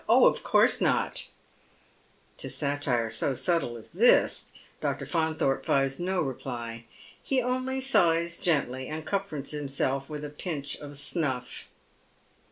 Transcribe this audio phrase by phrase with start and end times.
[0.09, 1.27] Oh, of course not!"
[2.39, 5.05] To satire so subtle as this Dr.
[5.05, 6.85] Faunthorpe finds no reply.
[7.21, 11.69] He only sighs gently, and comforts himself with a pinch of snuff.